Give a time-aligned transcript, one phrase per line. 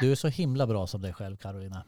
[0.00, 1.84] Du är så himla bra som dig själv Carolina.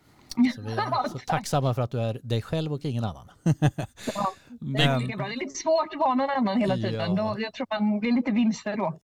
[0.55, 3.31] Så vi är så tacksamma för att du är dig själv och ingen annan.
[3.43, 3.53] ja,
[4.61, 5.27] det, är lika bra.
[5.27, 7.17] det är lite svårt att vara någon annan hela tiden.
[7.17, 7.35] Ja.
[7.35, 9.01] Då, jag tror man blir lite vilse då.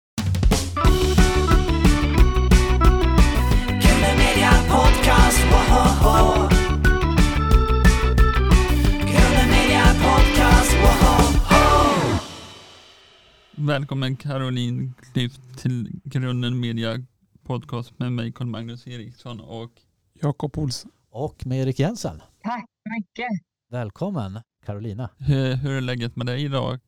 [13.55, 17.05] Välkommen Caroline Klyft till Grunden Media
[17.43, 19.71] Podcast med mig Carl-Magnus Eriksson och
[20.13, 20.91] Jakob Olsson.
[21.09, 22.21] Och med Erik Jensen.
[22.43, 23.27] Tack så mycket.
[23.71, 25.09] Välkommen Carolina.
[25.17, 26.79] Hur, hur är läget med dig idag?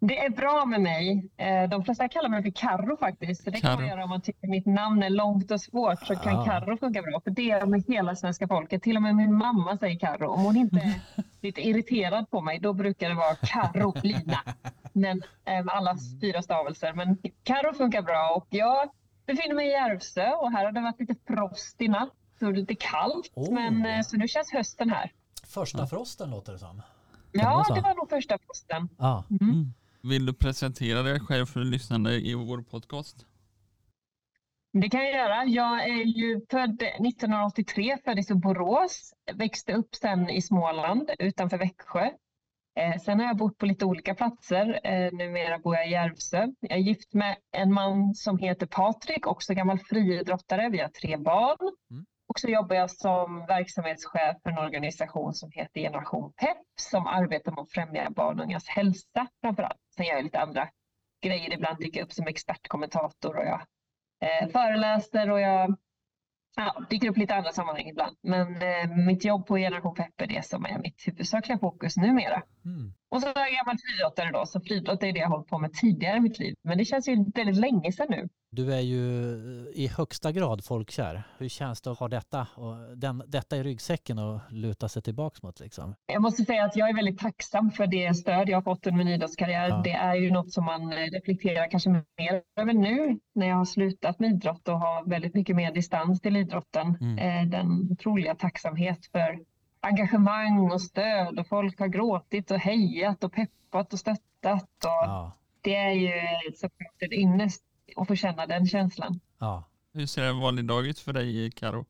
[0.00, 1.30] Det är bra med mig.
[1.36, 3.44] Eh, de flesta kallar mig för Karro faktiskt.
[3.44, 3.70] Så det Karro.
[3.70, 6.44] kan man göra om man tycker mitt namn är långt och svårt så kan ah.
[6.44, 7.20] Karro funka bra.
[7.24, 8.82] För det är med hela svenska folket.
[8.82, 10.28] Till och med min mamma säger Karro.
[10.28, 11.00] Om hon inte är
[11.40, 14.38] lite irriterad på mig då brukar det vara Karolina.
[14.92, 16.92] Men eh, alla fyra stavelser.
[16.92, 18.90] Men Karro funkar bra och jag
[19.28, 22.14] befinner mig i Järvsö och här har det varit lite frost i natt.
[22.38, 23.54] Så lite kallt oh.
[23.54, 25.12] men eh, så nu känns hösten här.
[25.46, 26.82] Första frosten låter det som.
[27.32, 28.88] Ja, det var nog första frosten.
[28.98, 29.22] Ah.
[29.30, 29.50] Mm.
[29.50, 29.72] Mm.
[30.02, 33.26] Vill du presentera dig själv för lyssnande i vår podcast?
[34.72, 35.44] Det kan jag göra.
[35.44, 42.10] Jag är ju född 1983, föddes i Borås, växte upp sen i Småland utanför Växjö.
[42.76, 44.80] Eh, sen har jag bott på lite olika platser.
[44.84, 46.46] Eh, numera bor jag i Järvsö.
[46.60, 50.68] Jag är gift med en man som heter Patrik, också gammal friidrottare.
[50.68, 51.72] Vi har tre barn.
[51.90, 52.04] Mm.
[52.28, 57.52] Och så jobbar jag som verksamhetschef för en organisation som heter Generation PEP som arbetar
[57.52, 59.78] med att främja barn och ungas hälsa framför allt.
[59.96, 60.68] Sen gör jag lite andra
[61.24, 61.52] grejer.
[61.52, 63.60] Ibland dyker jag upp som expertkommentator och jag
[64.20, 65.76] eh, föreläser och jag
[66.58, 68.16] ja, dyker upp lite andra sammanhang ibland.
[68.22, 72.42] Men eh, mitt jobb på Generation Pepp är det som är mitt huvudsakliga fokus numera.
[72.64, 72.92] Mm.
[73.10, 75.72] Och så är jag gammal friidrottare då, så friidrott är det jag hållit på med
[75.72, 76.54] tidigare i mitt liv.
[76.64, 78.28] Men det känns ju väldigt länge sedan nu.
[78.50, 79.02] Du är ju
[79.74, 81.22] i högsta grad folkkär.
[81.38, 85.42] Hur känns det att ha detta, och den, detta i ryggsäcken och luta sig tillbaks
[85.42, 85.60] mot?
[85.60, 85.94] Liksom?
[86.06, 89.04] Jag måste säga att jag är väldigt tacksam för det stöd jag har fått under
[89.04, 89.68] min idrottskarriär.
[89.68, 89.80] Ja.
[89.84, 94.20] Det är ju något som man reflekterar kanske mer över nu när jag har slutat
[94.20, 96.96] med idrott och har väldigt mycket mer distans till idrotten.
[97.00, 97.18] Mm.
[97.18, 99.38] Eh, den otroliga tacksamhet för
[99.80, 104.84] engagemang och stöd och folk har gråtit och hejat och peppat och stöttat.
[104.84, 105.32] Och ja.
[105.60, 106.12] Det är ju
[106.56, 107.62] såklart en ynnest
[107.96, 109.20] att få känna den känslan.
[109.38, 109.64] Ja.
[109.92, 111.84] Hur ser en vanlig dag ut för dig, Karo?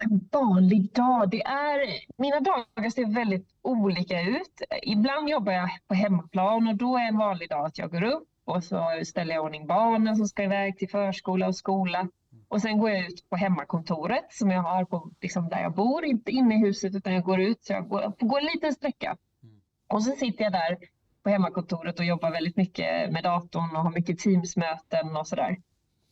[0.00, 1.78] en vanlig dag, det är...
[2.16, 4.62] Mina dagar ser väldigt olika ut.
[4.82, 8.28] Ibland jobbar jag på hemmaplan och då är en vanlig dag att jag går upp
[8.44, 12.08] och så ställer jag ordning barnen som ska iväg till förskola och skola.
[12.50, 16.04] Och sen går jag ut på hemmakontoret som jag har på, liksom där jag bor,
[16.04, 19.16] inte inne i huset utan jag går ut så jag går, gå en liten sträcka.
[19.42, 19.60] Mm.
[19.88, 20.78] Och så sitter jag där
[21.22, 25.56] på hemmakontoret och jobbar väldigt mycket med datorn och har mycket Teamsmöten och sådär.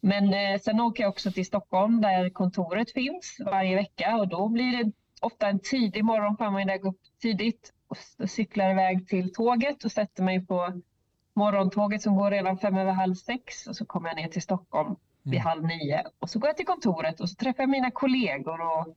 [0.00, 4.48] Men eh, sen åker jag också till Stockholm där kontoret finns varje vecka och då
[4.48, 8.70] blir det ofta en tidig morgon på mig där jag går upp tidigt och cyklar
[8.70, 10.82] iväg till tåget och sätter mig på
[11.34, 14.96] morgontåget som går redan fem över halv sex och så kommer jag ner till Stockholm
[15.28, 15.46] vid mm.
[15.46, 16.04] halv nio.
[16.18, 18.96] Och så går jag till kontoret och så träffar jag mina kollegor och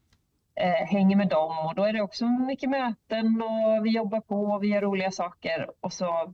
[0.56, 1.66] eh, hänger med dem.
[1.66, 5.12] Och då är det också mycket möten och vi jobbar på och vi gör roliga
[5.12, 5.70] saker.
[5.80, 6.34] Och så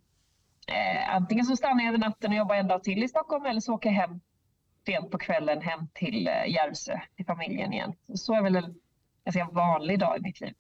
[0.68, 3.60] eh, antingen så stannar jag över natten och jobbar en dag till i Stockholm eller
[3.60, 4.20] så åker jag hem
[4.86, 7.94] sent på kvällen hem till eh, Järvsö, till familjen igen.
[8.14, 8.74] Så är väl
[9.34, 10.54] ganska vanlig dag i mitt liv.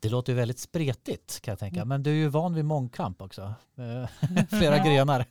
[0.00, 3.22] Det låter ju väldigt spretigt kan jag tänka, men du är ju van vid mångkamp
[3.22, 3.42] också.
[3.78, 4.08] Eh,
[4.58, 4.84] flera ja.
[4.84, 5.24] grenar.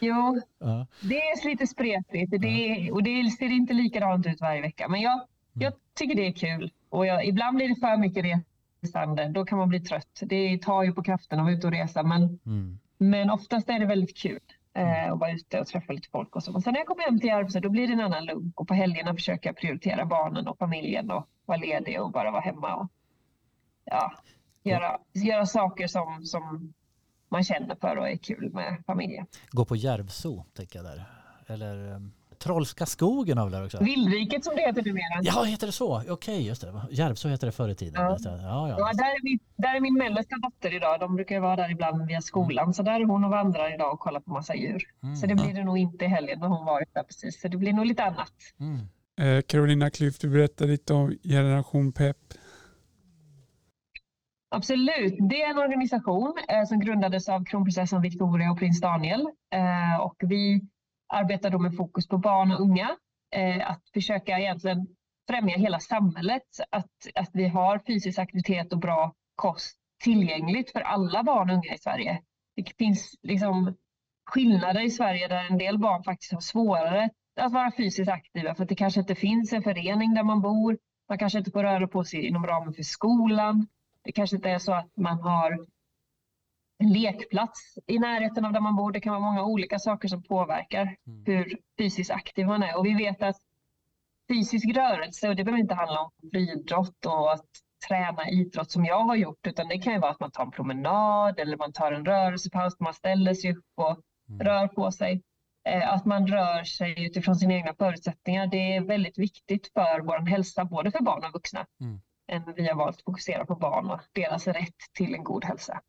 [0.00, 0.86] Jo, ja.
[1.00, 4.88] det är lite spretigt det är, och det ser inte likadant ut varje vecka.
[4.88, 5.24] Men jag, mm.
[5.52, 8.24] jag tycker det är kul och jag, ibland blir det för mycket
[8.82, 9.28] resande.
[9.28, 10.20] Då kan man bli trött.
[10.22, 12.78] Det tar ju på kraften att vara ute och resa, men, mm.
[12.98, 14.40] men oftast är det väldigt kul
[14.76, 16.52] eh, och vara ute och träffa lite folk och så.
[16.52, 18.68] Men sen när jag kommer hem till Järvsö då blir det en annan lugn och
[18.68, 22.76] på helgerna försöker jag prioritera barnen och familjen och vara ledig och bara vara hemma
[22.76, 22.88] och
[23.84, 24.12] ja,
[24.62, 26.74] göra, göra saker som, som
[27.28, 29.26] man känner för och är kul med familjen.
[29.50, 31.04] Gå på Järvso, tänker jag där.
[31.46, 33.84] Eller um, Trollska skogen har vi där också.
[33.84, 35.20] Vildriket som det heter numera.
[35.22, 35.96] Ja, heter det så?
[35.96, 36.82] Okej, okay, just det.
[36.90, 38.02] Järvsö heter det förr i tiden.
[38.02, 38.16] Ja.
[38.24, 38.68] Ja, ja.
[38.68, 41.00] ja där, är min, där är min mellersta dotter idag.
[41.00, 42.64] De brukar vara där ibland via skolan.
[42.64, 42.74] Mm.
[42.74, 44.82] Så där är hon och vandrar idag och kollar på massa djur.
[45.02, 45.16] Mm.
[45.16, 47.40] Så det blir det nog inte i helgen när hon varit där precis.
[47.40, 48.32] Så det blir nog lite annat.
[48.60, 48.88] Mm.
[49.20, 52.16] Eh, Carolina Klyft, du berättar lite om Generation PEP.
[54.48, 55.16] Absolut.
[55.30, 59.20] Det är en organisation eh, som grundades av kronprinsessan Victoria och prins Daniel.
[59.52, 60.60] Eh, och vi
[61.08, 62.96] arbetar då med fokus på barn och unga.
[63.34, 64.86] Eh, att försöka egentligen
[65.28, 66.42] främja hela samhället.
[66.70, 71.74] Att, att vi har fysisk aktivitet och bra kost tillgängligt för alla barn och unga
[71.74, 72.22] i Sverige.
[72.56, 73.76] Det finns liksom
[74.30, 77.10] skillnader i Sverige där en del barn faktiskt har svårare
[77.40, 80.78] att vara fysiskt aktiva för att det kanske inte finns en förening där man bor.
[81.08, 83.66] Man kanske inte får röra på sig inom ramen för skolan.
[84.04, 85.66] Det kanske inte är så att man har
[86.78, 88.92] en lekplats i närheten av där man bor.
[88.92, 91.22] Det kan vara många olika saker som påverkar Mm.
[91.26, 92.78] hur fysiskt aktiv man är.
[92.78, 93.36] Och vi vet att
[94.28, 97.44] fysisk rörelse, och det behöver inte handla om friidrott och att
[97.88, 100.50] träna idrott som jag har gjort, utan det kan ju vara att man tar en
[100.50, 103.96] promenad eller man tar en rörelsepaus, man ställer sig upp och
[104.28, 104.40] Mm.
[104.46, 105.22] rör på sig.
[105.68, 110.18] Eh, Att man rör sig utifrån sina egna förutsättningar, det är väldigt viktigt för vår
[110.26, 111.66] hälsa, både för barn och vuxna.
[111.80, 112.00] Mm.
[112.56, 115.80] Vi har valt att fokusera på barn och deras rätt till en god hälsa.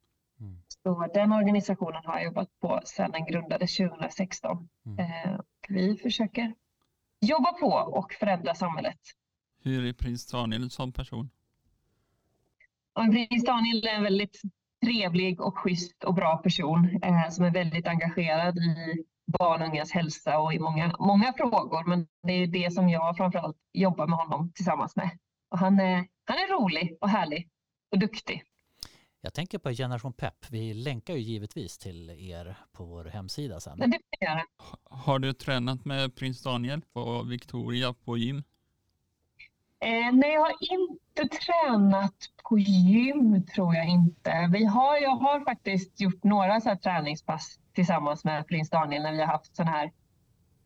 [0.88, 4.69] Så den organisationen har jag jobbat på sedan den grundades 2016.
[4.86, 5.00] Mm.
[5.00, 5.39] Eh,
[5.69, 6.54] Vi försöker
[7.22, 9.00] jobba på och förändra samhället.
[9.63, 11.30] Hur är prins Daniel som person?
[12.94, 14.42] Och Prins Daniel är en väldigt
[14.86, 19.92] trevlig och schysst och bra person eh, som är väldigt engagerad i barn och ungas
[19.92, 21.83] hälsa och i många, många frågor.
[21.83, 25.10] Men det är det som jag framförallt jobbar med honom tillsammans med.
[25.51, 25.95] Och han, är,
[26.25, 27.50] han är rolig och härlig
[27.92, 28.44] och duktig.
[29.28, 30.46] Jag tänker på Generation Pep.
[30.50, 33.80] Vi länkar ju givetvis till er på vår hemsida sen.
[33.80, 34.42] Det får jag
[34.84, 38.44] Har du tränat med prins Daniel på Victoria på gym?
[39.80, 42.16] Eh, nej, jag har inte tränat
[42.50, 44.50] på gym tror jag inte.
[44.54, 49.12] Vi har, jag har faktiskt gjort några så här träningspass tillsammans med prins Daniel när
[49.12, 49.92] vi har haft sådana här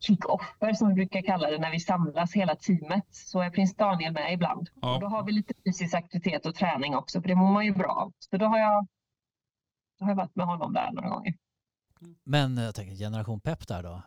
[0.01, 3.05] kick-offer som vi brukar kalla det när vi samlas hela teamet.
[3.11, 4.69] Så är prins Daniel med ibland.
[4.81, 4.95] Ja.
[4.95, 7.73] Och då har vi lite fysisk aktivitet och träning också för det mår man ju
[7.73, 8.13] bra av.
[8.19, 8.87] Så då har jag,
[9.99, 11.33] då har jag varit med honom där några gånger.
[12.23, 14.01] Men jag tänker Generation Pep där då.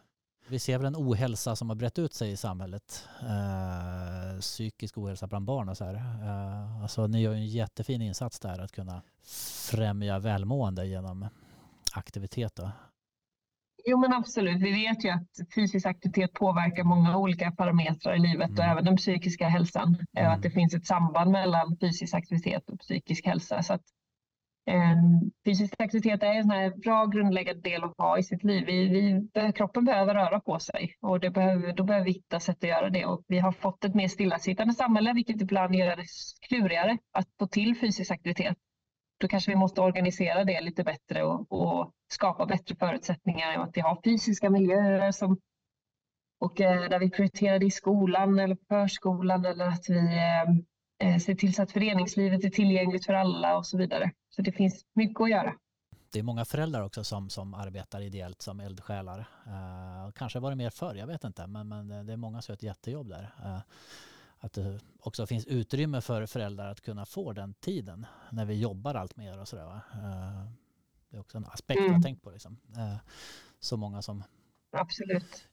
[0.48, 3.08] Vi ser väl en ohälsa som har brett ut sig i samhället.
[3.20, 5.94] Eh, psykisk ohälsa bland barn och så här.
[5.94, 9.02] Eh, alltså ni gör ju en jättefin insats där att kunna
[9.70, 11.28] främja välmående genom
[11.92, 12.70] aktivitet då.
[13.86, 18.50] Jo men absolut, vi vet ju att fysisk aktivitet påverkar många olika parametrar i livet
[18.50, 18.70] och Mm.
[18.70, 19.96] även den psykiska hälsan.
[20.16, 20.32] Eh, Mm.
[20.32, 23.62] Att det finns ett samband mellan fysisk aktivitet och psykisk hälsa.
[23.62, 23.82] Så att,
[24.70, 24.96] eh,
[25.44, 28.66] fysisk aktivitet är en här bra grundläggande del att ha i sitt liv.
[28.66, 32.56] Vi, vi, kroppen behöver röra på sig och det behöver, då behöver vi hitta sätt
[32.56, 33.04] att göra det.
[33.06, 36.06] Och vi har fått ett mer stillasittande samhälle vilket ibland gör det
[36.48, 38.56] klurigare att få till fysisk aktivitet
[39.18, 43.76] då kanske vi måste organisera det lite bättre och, och skapa bättre förutsättningar genom att
[43.76, 45.38] vi har fysiska miljöer som,
[46.40, 51.18] och, eh, där vi prioriterar det i skolan eller förskolan eller att vi eh, eh,
[51.18, 54.10] ser till så att föreningslivet är tillgängligt för alla och så vidare.
[54.30, 55.54] Så det finns mycket att göra.
[56.12, 59.18] Det är många föräldrar också som, som arbetar ideellt som eldsjälar.
[59.46, 61.46] Eh, kanske var det mer förr, jag vet inte.
[61.46, 63.30] Men, men det är många som gör ett jättejobb där.
[63.44, 63.60] Eh,
[64.44, 68.94] att det också finns utrymme för föräldrar att kunna få den tiden när vi jobbar
[68.94, 69.64] allt mer och sådär.
[69.64, 69.80] va.
[69.94, 70.50] Eh,
[71.10, 72.02] det är också en aspekt jag har Mm.
[72.02, 72.30] tänkt på.
[72.30, 72.56] Liksom.
[72.76, 72.96] Eh,
[73.60, 74.22] så många som
[74.76, 75.48] Absolut.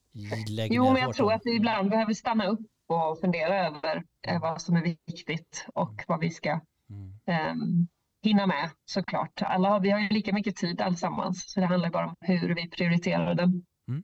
[0.48, 4.40] lägger Jo, men jag tror att vi ibland behöver stanna upp och fundera över eh,
[4.40, 6.60] vad som är viktigt och vad vi ska
[6.90, 7.50] Mm.
[7.60, 7.88] um,
[8.22, 9.42] hinna med såklart.
[9.42, 12.70] Alla vi har ju lika mycket tid allesammans så det handlar bara om hur vi
[12.70, 13.64] prioriterar den.
[13.88, 14.02] Mm.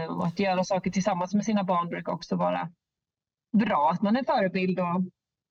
[0.00, 2.72] Eh, och att göra saker tillsammans med sina barn brukar också vara
[3.52, 3.90] bra.
[3.92, 5.02] Att man är förebild och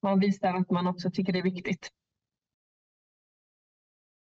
[0.04, 1.90] man visar att man också tycker det är viktigt.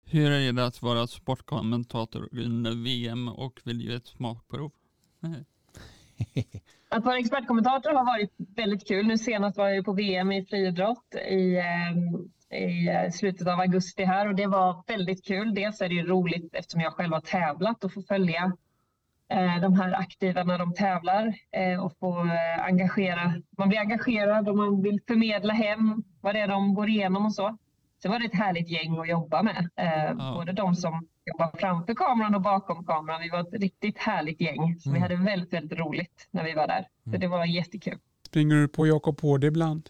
[0.05, 4.71] Hur är det att vara sportkommentator under VM och vill ge ett smakprov?
[6.89, 9.07] Att vara expertkommentator har varit väldigt kul.
[9.07, 12.59] Nu senast var jag på VM i friidrott i, eh,
[13.07, 15.53] i slutet av augusti här och det var väldigt kul.
[15.53, 18.57] Dels är det ju roligt eftersom jag själv har tävlat och får följa
[19.61, 23.33] de här aktiva när de tävlar eh, och få eh, engagera.
[23.57, 27.33] Man blir engagerad och man vill förmedla hem vad det är de går igenom och
[27.33, 27.57] så.
[28.01, 29.69] Sen var det ett härligt gäng att jobba med.
[29.75, 30.33] Eh, Ja.
[30.35, 33.21] Både de som jobbar framför kameran och bakom kameran.
[33.21, 34.75] Vi var ett riktigt härligt gäng.
[34.79, 35.01] Så vi Mm.
[35.01, 36.87] hade väldigt, väldigt roligt när vi var där.
[37.03, 37.19] Så Mm.
[37.19, 37.97] det var jättekul.
[38.27, 39.89] Springer du på Jakob Hård ibland?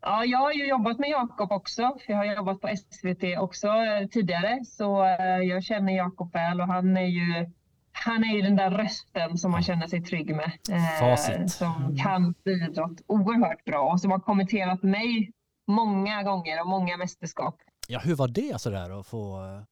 [0.00, 1.96] Ja, jag har ju jobbat med Jakob också.
[2.08, 4.64] Jag har jobbat på SVT också eh, tidigare.
[4.64, 7.50] Så eh, jag känner Jakob väl och han är ju
[7.96, 10.52] han är ju den där rösten som man känner sig trygg med.
[10.70, 11.46] eh.
[11.46, 11.96] Som Mm.
[11.96, 15.32] kan friidrott oerhört bra och som har kommenterat mig
[15.68, 17.56] många gånger och många mästerskap.
[17.88, 19.62] Ja, hur var det sådär att få eh,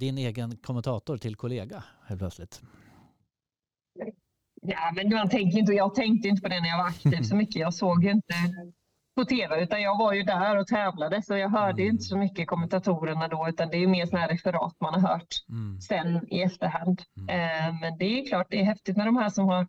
[0.00, 2.62] din egen kommentator till kollega helt plötsligt?
[4.62, 7.36] Ja, men man tänker inte, jag tänkte inte på det när jag var aktiv så
[7.36, 7.54] mycket.
[7.56, 8.34] Jag såg ju inte
[9.16, 11.92] på tv utan jag var ju där och tävlade så jag hörde Mm.
[11.94, 15.08] inte så mycket kommentatorerna då utan det är ju mer sådana här referat man har
[15.10, 15.80] hört Mm.
[15.80, 17.02] sen i efterhand.
[17.18, 17.28] Mm.
[17.28, 19.66] Eh, Men det är klart, det är häftigt med de här som har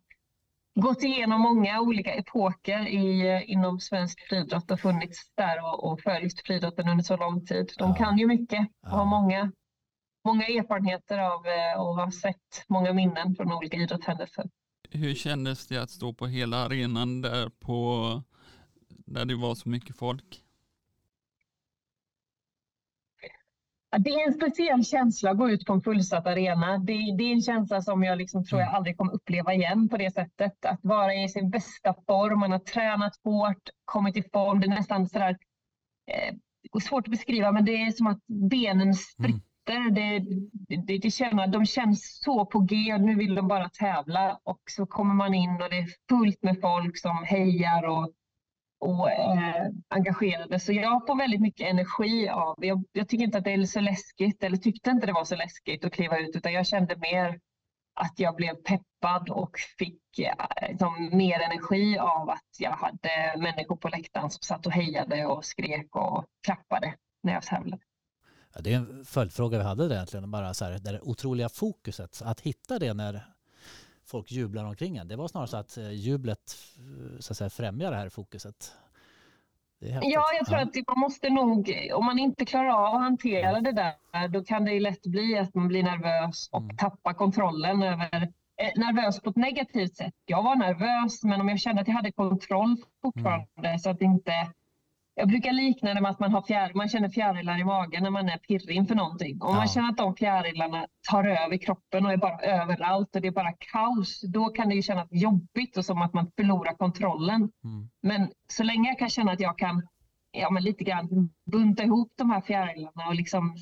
[0.79, 5.99] gått igenom många olika epoker i, eh, inom svensk friidrott och funnits där och, och
[6.01, 7.71] följt friidrotten under så lång tid.
[7.77, 7.95] De Ja.
[7.95, 8.89] kan ju mycket och Ja.
[8.89, 9.51] har många,
[10.25, 14.45] många erfarenheter av eh, och har sett många minnen från olika idrottshändelser.
[14.91, 18.23] hur kändes det att stå på hela arenan där på
[19.05, 20.41] där det var så mycket folk?
[23.97, 26.77] Det är en speciell känsla att gå ut på en fullsatt arena.
[26.77, 28.75] Det, det är en känsla som jag liksom tror jag Mm.
[28.75, 30.65] aldrig kommer uppleva igen på det sättet.
[30.65, 34.59] Att vara i sin bästa form, man har tränat hårt, kommit i form.
[34.59, 35.37] Det är nästan sådär,
[36.11, 39.91] eh, svårt att beskriva, men det är som att benen spritter.
[39.91, 40.19] Det,
[40.75, 44.39] det, det känner, de känns så på G och nu vill de bara tävla.
[44.43, 48.11] Och så kommer man in och det är fullt med folk som hejar och
[48.79, 50.59] och eh, engagerade.
[50.59, 53.79] Så jag får väldigt mycket energi av, jag, jag tycker inte att det är så
[53.79, 57.39] läskigt, eller tyckte inte det var så läskigt att kliva ut, utan jag kände mer
[57.95, 63.75] att jag blev peppad och fick eh, liksom, mer energi av att jag hade människor
[63.75, 67.81] på läktaren som satt och hejade och skrek och klappade när jag tävlade.
[68.55, 72.21] Ja, det är en följdfråga vi hade där egentligen, bara så här, det otroliga fokuset.
[72.21, 73.34] Att hitta det när
[74.05, 75.07] folk jublar omkring en.
[75.07, 78.71] Det var snarare så att eh, jublet eh, så att säga, främjar det här fokuset.
[79.79, 79.87] Det.
[80.03, 83.71] Ja, jag tror att man måste nog, om man inte klarar av att hantera det
[83.71, 86.77] där, då kan det ju lätt bli att man blir nervös och Mm.
[86.77, 88.23] tappar kontrollen över,
[88.61, 90.13] eh, nervös på ett negativt sätt.
[90.25, 94.31] Jag var nervös, men om jag kände att jag hade kontroll fortfarande så att inte
[95.17, 98.09] jag brukar likna det med att man, har fjär, man känner fjärilar i magen när
[98.09, 99.41] man är pirrig inför någonting.
[99.41, 99.55] Om Ja.
[99.55, 103.31] man känner att de fjärilarna tar över kroppen och är bara överallt och det är
[103.31, 107.35] bara kaos, då kan det ju kännas jobbigt och som att man förlorar kontrollen.
[107.63, 107.89] Mm.
[108.01, 109.87] Men så länge jag kan känna att jag kan
[110.31, 113.55] ja, men lite grann bunta ihop de här fjärilarna och liksom,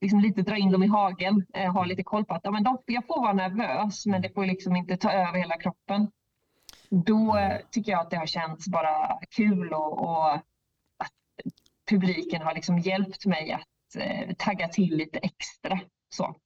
[0.00, 2.62] liksom lite dra in dem i hagen, eh, ha lite koll på att ja, men
[2.64, 6.10] de, jag får vara nervös men det får liksom inte ta över hela kroppen.
[6.90, 10.40] Då eh, tycker jag att det har känts bara kul och, och
[11.90, 15.80] publiken har liksom hjälpt mig att eh, tagga till lite extra.
[16.14, 16.36] Så.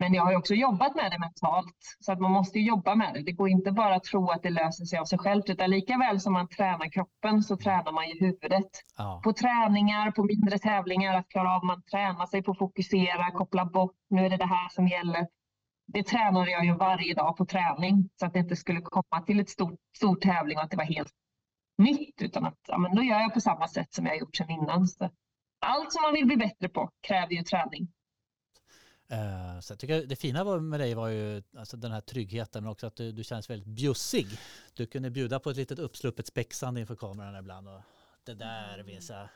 [0.00, 3.22] Men jag har också jobbat med det mentalt, så att man måste jobba med det.
[3.22, 5.98] Det går inte bara att tro att det löser sig av sig självt, utan lika
[5.98, 8.70] väl som man tränar kroppen så tränar man ju huvudet.
[8.96, 9.20] Ja.
[9.24, 13.64] På träningar, på mindre tävlingar, att klara av, man tränar sig på att fokusera, koppla
[13.64, 15.26] bort, nu är det det här som gäller.
[15.86, 19.40] Det tränade jag ju varje dag på träning, så att det inte skulle komma till
[19.40, 21.12] ett stort, stor tävling och att det var helt
[21.78, 24.36] nytt, utan att ja, men då gör jag på samma sätt som jag har gjort
[24.36, 24.88] sedan innan.
[24.88, 25.10] Så
[25.60, 27.88] allt som man vill bli bättre på kräver ju träning.
[29.10, 32.72] Eh, Så jag tycker det fina med dig var ju alltså den här tryggheten men
[32.72, 34.26] också att du, du känns väldigt bjussig.
[34.74, 37.80] Du kunde bjuda på ett litet uppsluppet spexande inför kameran ibland och
[38.26, 39.28] det där visa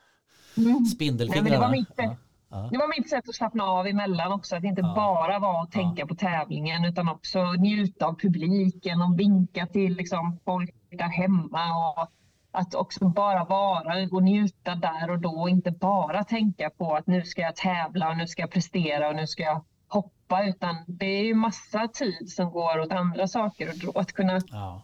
[0.56, 0.84] Mm.
[0.84, 1.42] spindelfingrar.
[1.42, 1.72] Nej, men det var va?
[1.72, 1.96] mitt sätt.
[1.96, 2.16] Ja.
[2.48, 2.68] Ja.
[2.72, 4.56] Det var mitt sätt att slappna av emellan också.
[4.56, 4.94] Att inte Ja.
[4.94, 10.38] bara vara och tänka på tävlingen utan också njuta av publiken och vinka till liksom,
[10.44, 11.64] folk där hemma.
[11.78, 12.08] Och
[12.52, 17.06] att också bara vara och njuta där och då och inte bara tänka på att
[17.06, 20.44] nu ska jag tävla och nu ska jag prestera och nu ska jag hoppa.
[20.46, 23.68] Utan det är ju massa tid som går åt andra saker.
[23.68, 24.82] Och då att kunna Ja.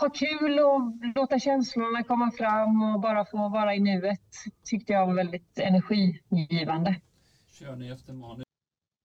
[0.00, 0.80] ha kul och
[1.14, 4.20] låta känslorna komma fram och bara få vara i nuet
[4.64, 7.00] tyckte jag var väldigt energigivande.
[7.52, 8.44] Kör ni efter manus?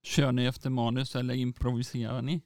[0.03, 2.41] Kör ni efter manus eller improviserar ni?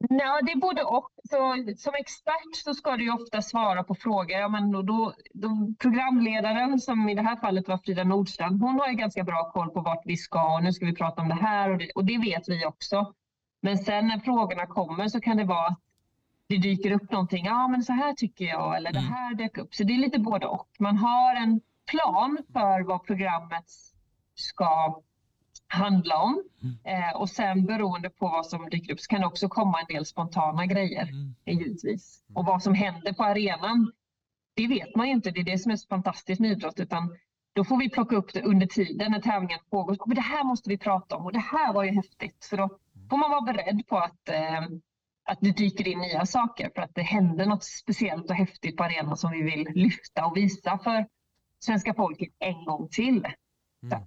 [0.00, 1.10] Nej, det är både och.
[1.30, 4.38] Så, som expert så ska du ju ofta svara på frågor.
[4.38, 4.82] Ja, men då,
[5.34, 9.50] då, programledaren, som i det här fallet var Frida Nordstrand, hon har ju ganska bra
[9.52, 11.90] koll på vart vi ska och nu ska vi prata om det här och det,
[11.94, 13.12] och det vet vi också.
[13.60, 15.78] Men sen när frågorna kommer så kan det vara att
[16.48, 17.44] det dyker upp någonting.
[17.44, 19.12] Ja, men så här tycker jag eller det Mm.
[19.12, 19.74] här dök upp.
[19.74, 20.68] Så det är lite både och.
[20.78, 23.64] Man har en plan för vad programmet
[24.34, 25.00] ska
[25.68, 26.42] handla om.
[26.84, 29.94] Eh, och sen beroende på vad som dyker upp så kan det också komma en
[29.94, 31.34] del spontana grejer Mm.
[31.46, 32.24] givetvis.
[32.34, 33.92] Och vad som händer på arenan,
[34.56, 35.30] det vet man ju inte.
[35.30, 36.80] Det är det som är så fantastiskt med idrott.
[36.80, 37.16] Utan
[37.52, 39.96] då får vi plocka upp det under tiden när tävlingen pågår.
[40.06, 42.36] Men det här måste vi prata om och det här var ju häftigt.
[42.44, 42.68] Så då
[43.10, 44.62] får man vara beredd på att, eh,
[45.24, 48.84] att det dyker in nya saker för att det händer något speciellt och häftigt på
[48.84, 51.06] arenan som vi vill lyfta och visa för
[51.58, 53.26] svenska folket en gång till.
[53.82, 54.02] Mm.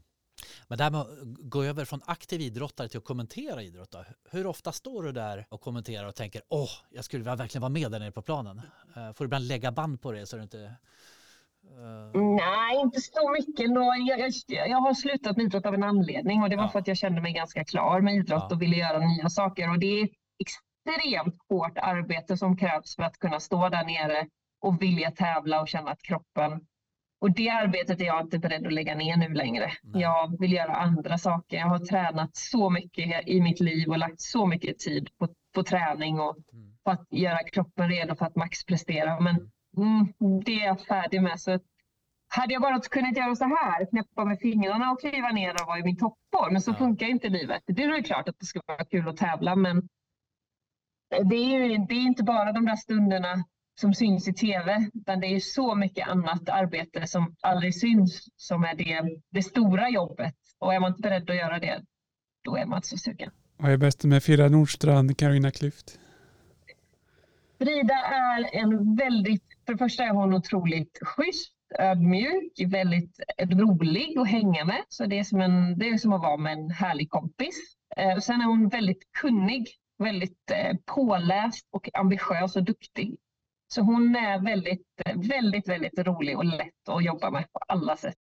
[0.72, 1.08] Men det här med att
[1.40, 4.04] gå över från aktiv idrottare till att kommentera idrott då.
[4.32, 7.92] Hur ofta står du där och kommenterar och tänker åh, jag skulle verkligen vara med
[7.92, 8.62] där nere på planen?
[8.96, 10.60] Eh, Får du ibland lägga band på det så du inte...
[10.64, 13.66] eh, Nej, inte så mycket.
[13.66, 13.82] ändå.
[14.08, 16.70] Jag, jag, jag har slutat med idrott av en anledning och det var Ja.
[16.70, 18.56] för att jag kände mig ganska klar med idrott Ja.
[18.56, 19.70] och ville göra nya saker.
[19.70, 20.10] Och det är
[20.40, 24.28] extremt hårt arbete som krävs för att kunna stå där nere
[24.62, 26.66] och vilja tävla och känna att kroppen...
[27.22, 29.72] Och det arbetet är jag inte beredd att lägga ner nu längre.
[29.84, 30.02] Nej.
[30.02, 31.58] Jag vill göra andra saker.
[31.58, 35.64] Jag har tränat så mycket i mitt liv och lagt så mycket tid på, på
[35.64, 36.72] träning och Mm.
[36.84, 39.20] på att göra kroppen redo för att maxprestera.
[39.20, 39.36] Men
[39.78, 40.14] mm,
[40.46, 41.40] det är jag färdig med.
[41.42, 41.60] Så
[42.36, 45.80] hade jag bara kunnat göra så här, knäppa med fingrarna och kliva ner och vara
[45.80, 46.76] i min toppform, men så Ja.
[46.76, 47.62] funkar inte livet.
[47.68, 49.82] Det är klart att det skulle vara kul att tävla, men
[51.30, 53.44] det är ju det är inte bara de där stunderna
[53.82, 58.64] som syns i tv, utan det är så mycket annat arbete som aldrig syns som
[58.64, 60.36] är det, det stora jobbet.
[60.60, 61.82] Och är man inte beredd att göra det,
[62.44, 63.32] då är man inte så sugen.
[63.58, 65.98] Vad är bäst med Frida Nordstrand, Carolina Klüft?
[67.60, 74.28] Frida är en väldigt, för det första är hon otroligt schysst, ödmjuk, väldigt rolig att
[74.28, 74.84] hänga med.
[74.90, 77.56] Så det är som, en, det är som att vara med en härlig kompis.
[77.98, 83.18] Eh, sen är hon väldigt kunnig, väldigt eh, påläst och ambitiös och duktig.
[83.74, 84.82] Så hon är väldigt,
[85.16, 88.16] väldigt, väldigt rolig och lätt att jobba med på alla sätt.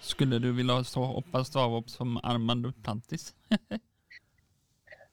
[0.00, 3.34] Skulle du vilja stå hoppa stavhopp som Armand Duplantis?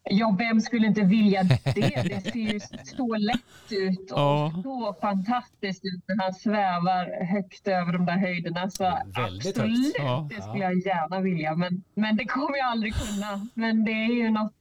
[0.10, 1.60] Ja, vem skulle inte vilja det?
[1.76, 4.52] Det ser ju så lätt ut och Ja.
[4.64, 8.70] så fantastiskt ut när han svävar högt över de där höjderna.
[8.70, 8.84] Så
[9.16, 10.28] Väldigt absolut, Ja.
[10.36, 11.56] det skulle jag gärna vilja.
[11.56, 13.48] Men, men det kommer jag aldrig kunna.
[13.54, 14.54] Men det är ju något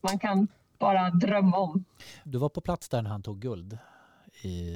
[0.00, 1.84] man kan bara drömma om.
[2.24, 3.78] Du var på plats där när han tog guld
[4.42, 4.74] i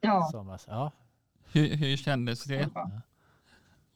[0.00, 0.28] Ja.
[0.32, 0.64] somras.
[0.68, 0.92] Ja.
[1.52, 2.72] Hur, hur kändes det att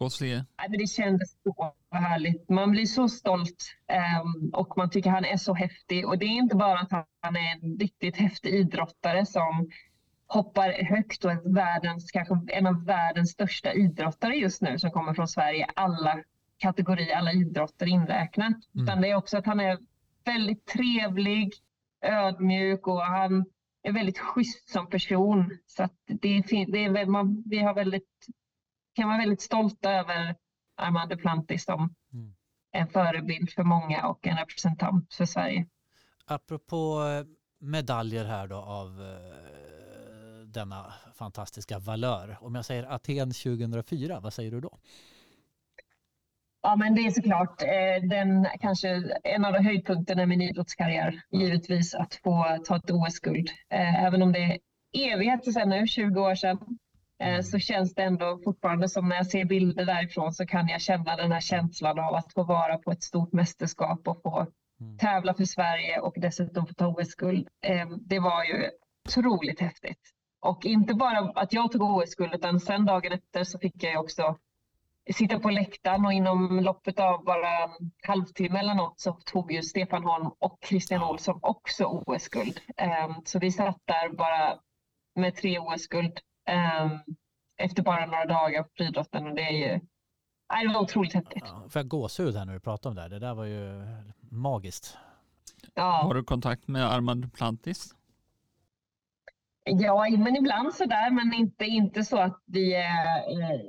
[0.09, 0.35] se?
[0.35, 2.49] Nej, men det kändes så härligt.
[2.49, 6.09] Man blir så stolt ehm, och man tycker han är så häftig.
[6.09, 9.71] Och det är inte bara att han är en riktigt häftig idrottare som
[10.27, 15.15] hoppar högt och är världens, kanske en av världens största idrottare just nu som kommer
[15.15, 15.67] från Sverige.
[15.75, 16.23] Alla
[16.59, 18.57] kategorier, alla idrotter inräknat.
[18.75, 19.79] Utan det är också att han är
[20.25, 21.53] väldigt trevlig,
[22.03, 23.45] ödmjuk och han
[23.83, 25.59] är väldigt schysst som person.
[25.67, 28.27] Så det är, det är, man, vi har väldigt
[28.95, 30.37] kan vara väldigt stolta över
[30.77, 32.35] Armand Duplantis som Mm.
[32.73, 35.67] en förebild för många och en representant för Sverige.
[36.27, 37.27] Apropå eh,
[37.67, 42.39] medaljer här då av eh, denna fantastiska valör.
[42.41, 44.79] Om jag säger Aten 2004, vad säger du då?
[46.63, 48.89] Ja, men det är såklart eh, den, kanske
[49.25, 51.21] en av de höjdpunkterna i min idrottskarriär.
[51.31, 53.51] Givetvis att få ta ett OS-guld.
[53.71, 54.59] Eh, även om det är
[55.13, 56.59] evigheter sedan nu, 20 år sedan,
[57.43, 61.17] så känns det ändå fortfarande som när jag ser bilder därifrån så kan jag känna
[61.17, 64.47] den här känslan av att få vara på ett stort mästerskap och få
[64.81, 64.99] Mm.
[64.99, 67.49] tävla för Sverige och dessutom få ta OS-guld.
[67.65, 68.71] Eh, det var ju
[69.09, 70.01] otroligt häftigt.
[70.41, 74.37] Och inte bara att jag tog OS-guld utan sen dagen efter så fick jag också
[75.15, 77.71] sitta på läktaren och inom loppet av bara en
[78.07, 82.61] halvtimme eller något så tog ju Stefan Holm och Christian Olsson också OS-guld.
[82.77, 84.59] Eh, Så vi satt där bara
[85.15, 86.21] med tre OS-guld eh,
[87.59, 89.81] efter bara några dagar på friidrotten och det är ju
[90.53, 91.45] nej, det var otroligt häftigt.
[91.47, 93.09] Ja, får jag gåshud här när du pratar om det här?
[93.09, 93.83] Det där var ju
[94.31, 94.99] magiskt.
[95.75, 96.03] Ja.
[96.03, 97.95] Har du kontakt med Armand Duplantis?
[99.65, 103.61] Ja, men ibland sådär, men inte, inte så att vi är eh,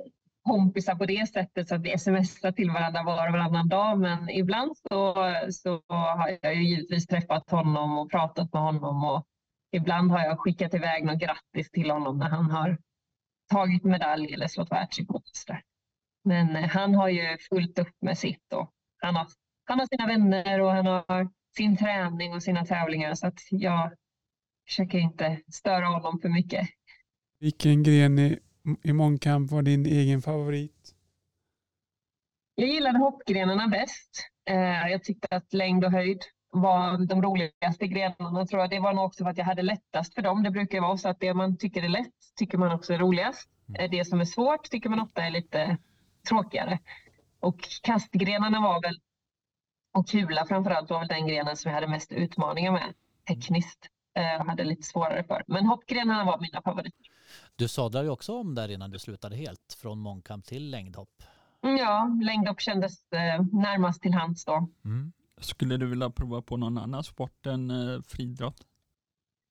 [0.42, 3.98] kompisar på det sättet så att vi smsar till varandra var och varannan dag.
[3.98, 5.14] Men ibland så,
[5.50, 9.26] så har jag ju givetvis träffat honom och pratat med honom och
[9.72, 12.78] ibland har jag skickat iväg något grattis till honom när han har
[13.50, 15.22] tagit medalj eller slått världsrekord.
[16.24, 18.70] Men eh, han har ju fullt upp med sitt och
[19.02, 19.26] han har,
[19.64, 23.92] han har sina vänner och han har sin träning och sina tävlingar så att jag
[24.68, 26.68] försöker inte störa honom för mycket.
[27.40, 28.38] Vilken gren i,
[28.82, 30.94] i mångkamp var din egen favorit?
[32.54, 34.28] Jag gillade hoppgrenarna bäst.
[34.50, 38.46] Eh, Jag tyckte att längd och höjd var de roligaste grenarna.
[38.46, 38.70] Tror jag.
[38.70, 40.42] Det var nog också för att jag hade lättast för dem.
[40.42, 42.98] Det brukar ju vara så att det man tycker är lätt tycker man också är
[42.98, 43.48] roligast.
[43.78, 45.78] Eh, Det som är svårt tycker man ofta är lite
[46.28, 46.78] tråkigare.
[47.40, 49.00] Och kastgrenarna var väl,
[49.94, 52.94] och kula framförallt var väl den grenen som jag hade mest utmaningar med
[53.28, 53.88] tekniskt.
[54.14, 55.42] eh, Och hade lite svårare för.
[55.46, 57.06] Men hoppgrenarna var mina favoriter.
[57.56, 61.22] Du sadlade ju också om där innan du slutade helt från mångkamp till längdhopp.
[61.64, 64.68] Mm, Ja, längdhopp kändes eh, närmast till hands då.
[65.44, 68.66] Skulle du vilja prova på någon annan sport än eh, friidrott?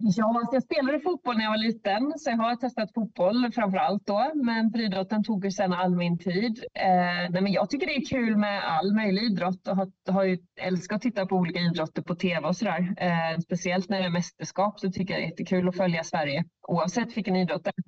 [0.04, 3.78] Ja, alltså jag spelade fotboll när jag var liten, så jag har testat fotboll framför
[3.78, 4.32] allt då.
[4.36, 6.64] Men friidrotten tog ju sen all min tid.
[6.74, 10.24] Eh, nej, men jag tycker det är kul med all möjlig idrott och har, har
[10.24, 12.94] ju älskat att titta på olika idrotter på tv och sådär.
[12.98, 16.46] Eh, speciellt när det är mästerskap så tycker jag det är jättekul att följa Sverige
[16.68, 17.84] oavsett vilken idrott det är.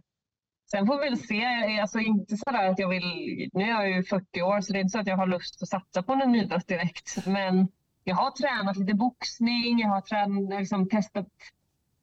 [0.72, 3.92] Sen får vi väl se, eh, alltså inte sådär att jag vill, nu är jag
[3.92, 6.16] ju 40 år så det är inte så att jag har lust att satsa på
[6.16, 7.28] någon idrott direkt.
[7.28, 7.68] Men
[8.04, 11.28] jag har tränat lite boxning, jag har tränat, liksom testat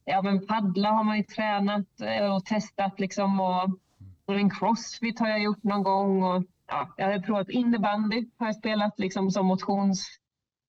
[0.04, 3.78] ja, men paddla har man ju tränat eh, och testat liksom och,
[4.24, 8.46] och en crossfit har jag gjort någon gång och ja, jag har provat innebandy, har
[8.46, 10.06] jag spelat liksom som motions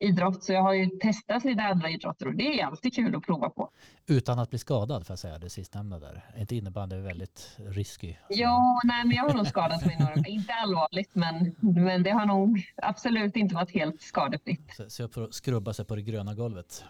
[0.02, 0.44] motionsidrott.
[0.44, 3.50] Så jag har ju testat lite andra idrotter och det är alltid kul att prova
[3.50, 3.70] på.
[4.08, 6.26] Utan att bli skadad för att säga det sistnämnda där.
[6.36, 8.16] Är inte innebandy väldigt risky?
[8.30, 12.26] Ja, nej, men jag har nog skadat mig några Inte allvarligt, men, men det har
[12.26, 14.74] nog absolut inte varit helt skadefritt.
[14.78, 16.84] Så, så upp för att skrubba sig på det gröna golvet.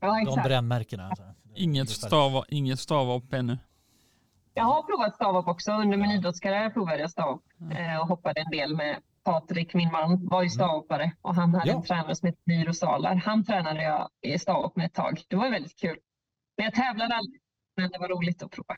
[0.00, 0.44] Ja, De exakt.
[0.48, 1.08] brännmärkena.
[1.08, 1.24] alltså.
[1.54, 3.58] Inget stava, inget stavhopp ännu.
[4.54, 5.72] Jag har provat stavhopp också.
[5.72, 10.26] Under min idrottskarriär provade jag stavhopp eh, och hoppade en del med Patrik, min man,
[10.26, 11.76] var ju stavhoppare och han hade Ja.
[11.76, 13.14] en tränare som hette Miro Salar.
[13.14, 15.22] Han tränade jag i stavhopp med ett tag.
[15.28, 15.96] Det var väldigt kul.
[16.56, 17.40] Men jag tävlade aldrig,
[17.76, 18.76] men det var roligt att prova.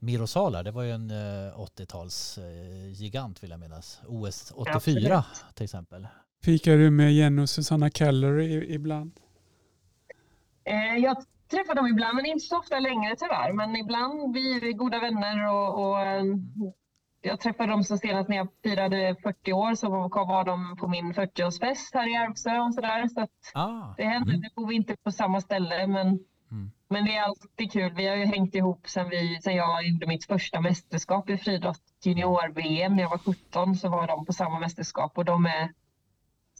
[0.00, 4.00] Miro Salar, det var ju en eh, 80-tals eh, gigant vill jag minnas.
[4.08, 4.74] OS 84
[5.18, 5.54] Absolut.
[5.54, 6.06] till exempel.
[6.44, 9.12] Fikar du med Jenny och Susanna Keller i- ibland?
[10.64, 11.16] Eh, jag
[11.50, 13.52] träffar dem ibland, men inte så ofta längre tyvärr.
[13.52, 16.22] Men ibland vi är goda vänner och, och eh,
[17.28, 21.14] jag träffade dem så senast när jag firade 40 år så var de på min
[21.14, 23.08] 40-årsfest här i Järvsö och sådär.
[23.08, 24.40] Så att Ah, det händer, Mm.
[24.40, 26.06] nu bor vi inte på samma ställe men,
[26.50, 26.70] Mm.
[26.88, 27.92] men det är alltid kul.
[27.96, 31.82] Vi har ju hängt ihop sen, vi, sen jag gjorde mitt första mästerskap i friidrott,
[32.04, 35.72] junior-VM när jag var 17 så var de på samma mästerskap och de är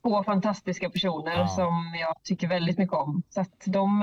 [0.03, 1.47] två fantastiska personer Ja.
[1.49, 3.23] som jag tycker väldigt mycket om.
[3.29, 4.03] Så att de,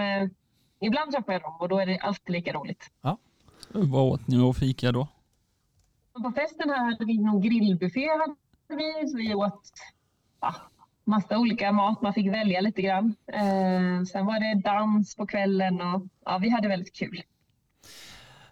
[0.79, 2.91] ibland träffar jag dem och då är det alltid lika roligt.
[3.69, 5.07] Vad åt ni och fika då?
[6.23, 8.09] På festen här hade vi någon grillbuffé.
[8.67, 9.71] Vi, så vi åt
[10.41, 10.55] ja,
[11.03, 12.01] massa olika mat.
[12.01, 13.15] Man fick välja lite grann.
[13.27, 17.21] Eh, sen var det dans på kvällen och ja, vi hade väldigt kul.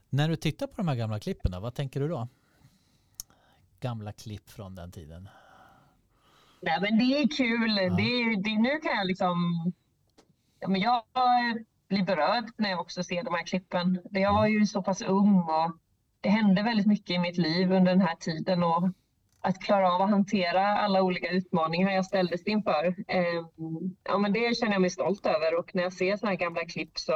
[0.09, 2.27] när du tittar på de här gamla klippen, då, vad tänker du då?
[3.79, 5.29] Gamla klipp från den tiden.
[6.61, 7.77] Nej, men det är kul.
[7.77, 7.95] Ja.
[7.95, 9.71] Det, det, nu kan jag liksom...
[10.59, 11.03] Ja, men jag
[11.87, 14.01] blir berörd när jag också ser de här klippen.
[14.11, 15.77] Jag var ju så pass ung och
[16.23, 18.63] det hände väldigt mycket i mitt liv under den här tiden.
[18.63, 18.89] Och
[19.41, 22.95] att klara av att hantera alla olika utmaningar jag ställdes inför.
[23.07, 23.45] Eh,
[24.03, 26.65] ja, men det känner jag mig stolt över och när jag ser såna här gamla
[26.65, 27.11] klipp så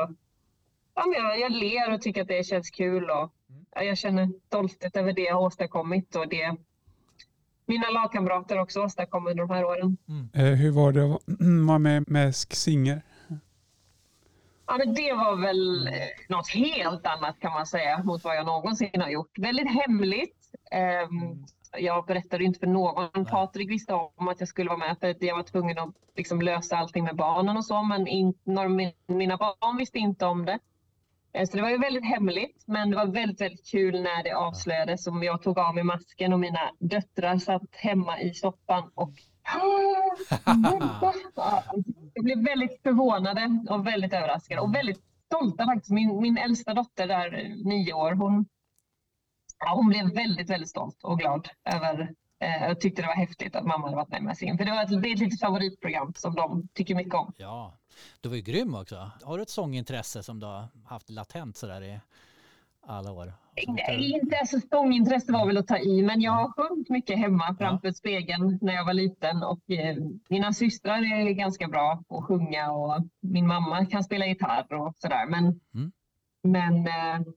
[0.96, 3.04] ja, men jag, jag ler och tycker att det känns kul.
[3.04, 3.34] Och,
[3.76, 6.56] ja, jag känner stolthet över det jag har åstadkommit och det
[7.66, 9.98] mina lagkamrater också åstadkom under de här åren.
[10.34, 11.22] Eh, hur var det att
[11.68, 13.02] vara med Mäsk Singer?
[14.68, 15.94] Ja, men det var väl eh,
[16.30, 19.38] något helt annat kan man säga mot vad jag någonsin har gjort.
[19.40, 20.38] Väldigt hemligt.
[20.72, 21.46] Ehm,
[21.80, 23.26] Jag berättade inte för någon.
[23.26, 26.42] Patrik visste om att jag skulle vara med för att jag var tvungen att liksom
[26.42, 27.84] lösa allting med barnen och så.
[27.84, 28.34] Men in,
[29.08, 30.60] mina barn visste inte om det.
[31.38, 32.64] Eh, Så det var ju väldigt hemligt.
[32.68, 35.08] Men det var väldigt, väldigt kul när det avslöjades.
[35.08, 40.16] Om jag tog av mig masken och mina döttrar satt hemma i soffan och Ja,
[42.14, 45.92] Jag blev väldigt förvånade och väldigt överraskade och väldigt stolta faktiskt.
[45.92, 47.32] Min, min äldsta dotter där,
[47.66, 48.46] nio år, hon,
[49.60, 53.56] ja, hon blev väldigt, väldigt stolt och glad över eh, jag tyckte det var häftigt
[53.56, 54.58] att mamma hade varit med med sin.
[54.58, 57.34] För det, var ett, det är ett litet favoritprogram som de tycker mycket om.
[57.38, 57.74] Ja,
[58.22, 59.12] du var ju grym också.
[59.24, 62.00] Har du ett sångintresse som du har haft latent sådär i
[62.88, 63.34] alla år?
[63.68, 67.56] Nej, inte alltså sångintresse var väl att ta i, men jag har sjungit mycket hemma
[67.60, 69.98] framför spegeln när jag var liten och eh,
[70.30, 74.94] mina systrar är ganska bra på att sjunga och min mamma kan spela gitarr och
[74.98, 75.26] sådär.
[75.30, 75.92] Men, Mm.
[76.44, 77.28] men eh,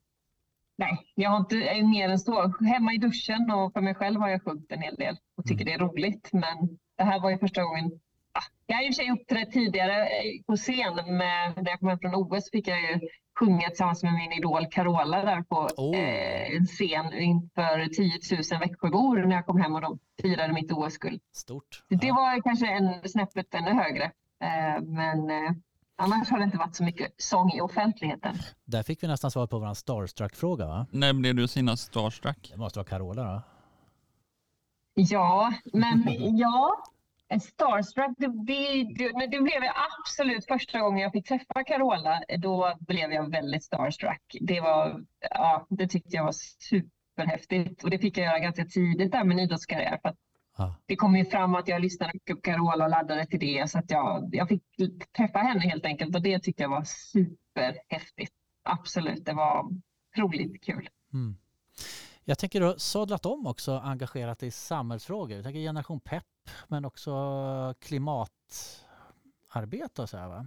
[0.81, 2.53] nej, jag har inte mer än så.
[2.65, 5.65] Hemma i duschen och för mig själv har jag sjungit en hel del och tycker
[5.65, 6.29] det är roligt.
[6.33, 7.91] Men det här var ju första gången
[8.33, 10.95] Ah, Jag har i och för sig uppträtt tidigare eh, på scen.
[11.17, 13.01] Med, när jag kom hem från OS fick jag ju
[13.39, 15.99] sjunga tillsammans med min idol Carola där på Oh.
[15.99, 18.13] eh, en scen inför 10
[18.53, 21.21] 000 Växjöbor när jag kom hem och de firade mitt OS-guld.
[21.37, 21.83] Stort.
[21.89, 22.15] Det Ja.
[22.15, 24.05] var kanske en snäppet ännu högre.
[24.45, 25.31] Eh, men
[26.01, 28.37] annars har det inte varit så mycket sång i offentligheten.
[28.65, 30.87] Där fick vi nästan svar på vår Starstruck-fråga va?
[30.91, 32.49] När blev du senast starstruck?
[32.53, 33.43] Det måste vara Carola då.
[34.95, 36.05] Ja, men
[36.39, 36.85] ja.
[37.33, 41.65] En starstruck, det, det, det, men det blev jag absolut första gången jag fick träffa
[41.65, 42.23] Carola.
[42.39, 44.37] Då blev jag väldigt starstruck.
[44.41, 46.35] Det, var, ja, det tyckte jag var
[46.69, 49.99] superhäftigt och det fick jag göra ganska tidigt där med min idrottskarriär.
[50.03, 50.17] För att.
[50.87, 53.91] Det kom ju fram att jag lyssnade på Carola och laddade till det så att
[53.91, 54.63] jag, jag fick
[55.17, 58.33] träffa henne helt enkelt och det tyckte jag var superhäftigt.
[58.63, 59.69] Absolut, det var
[60.17, 60.89] otroligt kul.
[61.13, 61.37] Mm.
[62.25, 65.37] Jag tänker du har sadlat om också engagerat dig i samhällsfrågor.
[65.37, 66.25] Jag tänker generation pepp
[66.69, 67.11] men också
[67.81, 70.47] klimatarbete och så här va?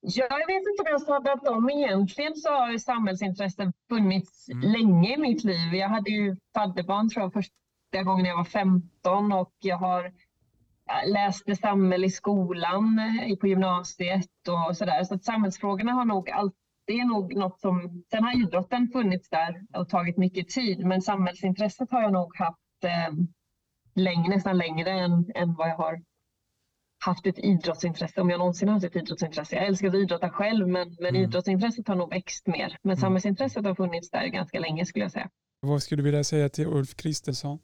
[0.00, 1.70] Ja, jag vet inte om jag har sadlat om.
[1.70, 4.72] Egentligen så har ju samhällsintresse funnits Mm.
[4.72, 5.74] länge i mitt liv.
[5.74, 7.54] Jag hade ju fadderbarn tror jag första
[8.02, 10.12] gången jag var 15 och jag har
[10.86, 15.04] jag läste samhälle i skolan eh, på gymnasiet och sådär.
[15.04, 19.30] Så att samhällsfrågorna har nog alltid det är nog något som, sen har idrotten funnits
[19.30, 23.14] där och tagit mycket tid, men samhällsintresset har jag nog haft eh,
[23.94, 26.02] längre, nästan längre än, än vad jag har
[27.04, 29.56] haft ett idrottsintresse, om jag någonsin har haft ett idrottsintresse.
[29.56, 31.22] Jag älskar att idrotta själv, men, men Mm.
[31.22, 32.78] idrottsintresset har nog växt mer.
[32.82, 35.30] Men samhällsintresset har funnits där ganska länge skulle jag säga.
[35.60, 37.58] Vad skulle du vilja säga till Ulf Kristersson?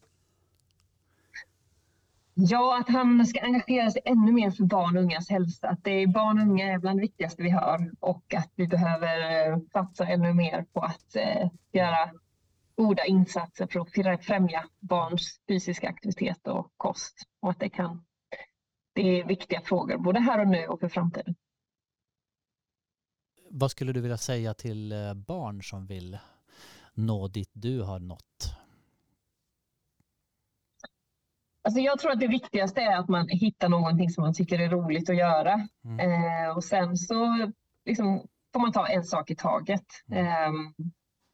[2.43, 5.69] Ja, att han ska engagera sig ännu mer för barn och ungas hälsa.
[5.69, 8.67] Att det är barn och unga är bland det viktigaste vi har och att vi
[8.67, 12.11] behöver eh, satsa ännu mer på att eh, göra
[12.77, 17.23] goda insatser för att främja barns fysiska aktivitet och kost.
[17.41, 18.05] Och att det kan
[18.93, 21.35] det är viktiga frågor, både här och nu och för framtiden.
[23.51, 26.19] Vad skulle du vilja säga till eh, barn som vill
[26.95, 28.60] nå dit du har nått?
[31.63, 34.69] Alltså jag tror att det viktigaste är att man hittar någonting som man tycker är
[34.69, 35.69] roligt att göra.
[35.85, 35.99] Mm.
[36.01, 37.51] Eh, och sen så
[37.85, 39.85] liksom, får man ta en sak i taget.
[40.13, 40.51] Eh,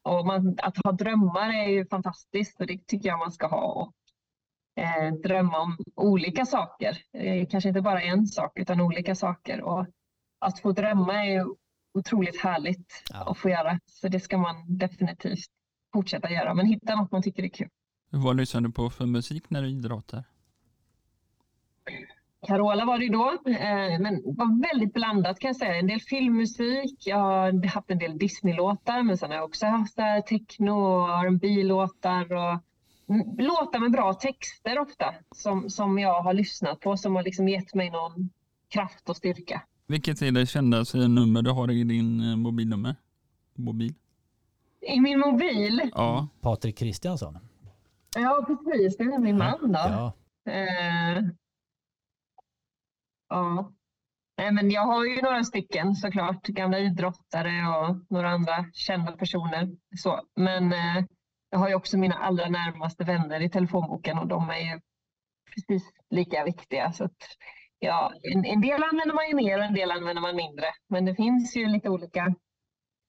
[0.05, 3.73] och man, att ha drömmar är ju fantastiskt och det tycker jag man ska ha.
[3.73, 3.93] Och,
[4.83, 6.99] eh, drömma om olika saker.
[7.51, 9.63] Kanske inte bara en sak utan olika saker.
[9.63, 9.87] Och
[10.41, 11.45] att få drömma är ju
[11.95, 13.31] otroligt härligt Ja.
[13.31, 13.79] att få göra.
[13.87, 15.47] Så det ska man definitivt
[15.93, 16.55] fortsätta göra.
[16.55, 17.69] Men hitta något man tycker är kul.
[18.11, 20.25] Vad lyssnar du på för musik när du idrottar?
[22.47, 25.77] Carola var det ju då, eh, men var väldigt blandat kan jag säga.
[25.77, 29.95] En del filmmusik, jag har haft en del Disney-låtar, men sen har jag också haft
[29.95, 32.61] så här techno och R&B-låtar och
[33.15, 37.49] mm, låtar med bra texter ofta som, som jag har lyssnat på som har liksom
[37.49, 38.31] gett mig någon
[38.69, 39.63] kraft och styrka.
[39.87, 42.97] Vilket är det kändaste nummer du har i din eh, mobilnummer?
[43.55, 43.95] Mobil?
[44.81, 46.29] I min mobil, Ja.
[46.41, 47.39] Patrik Kristiansson?
[48.21, 49.79] Ja precis, det är min man då.
[49.79, 50.13] Ja.
[50.53, 51.23] Eh,
[53.29, 53.73] ja.
[54.39, 59.69] Nej, men jag har ju några stycken såklart, gamla idrottare och några andra kända personer.
[59.97, 60.21] Så.
[60.37, 61.05] Men eh,
[61.51, 64.81] jag har ju också mina allra närmaste vänner i telefonboken och de är ju
[65.55, 66.93] precis lika viktiga.
[66.93, 67.17] Så att,
[67.79, 70.67] ja, en, en del använder man ju mer och en del använder man mindre.
[70.89, 72.35] Men det finns ju lite olika,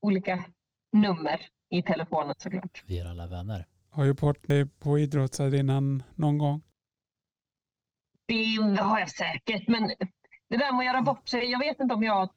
[0.01, 0.45] olika
[0.93, 2.83] nummer i telefonen såklart.
[2.85, 3.65] Vi är alla vänner.
[3.97, 6.61] Har ju bort dig på idrottsarenan någon gång?
[8.27, 9.87] Det har jag säkert, men
[10.49, 12.29] det där med att göra bort sig, jag vet inte om jag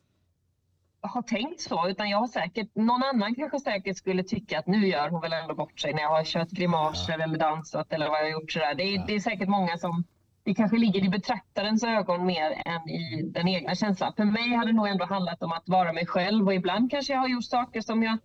[1.01, 4.87] har tänkt så, utan jag har säkert, någon annan kanske säkert skulle tycka att nu
[4.87, 8.19] gör hon väl ändå bort sig när jag har kört grimaser eller dansat eller vad
[8.19, 8.75] jag har gjort sådär.
[8.75, 9.05] Det är, Ja.
[9.07, 10.05] det är säkert många som,
[10.43, 14.13] det kanske ligger i betraktarens ögon mer än i den egna känslan.
[14.17, 17.13] För mig har det nog ändå handlat om att vara mig själv och ibland kanske
[17.13, 18.19] jag har gjort saker som jag